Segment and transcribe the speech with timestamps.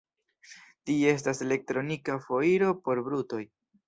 [0.89, 3.43] Tie estas elektronika foiro por brutoj.